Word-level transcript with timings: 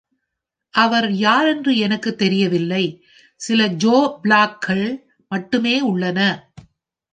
அவர் 0.73 1.07
யார் 1.17 1.47
என்று 1.47 1.71
எனக்குத் 1.77 2.17
தெரியவில்லை: 2.17 2.81
சில 3.41 3.67
ஜோ 3.77 3.95
ப்ளாக்கள் 4.23 4.85
மட்டுமே 5.31 5.77
உள்ளன 5.91 6.19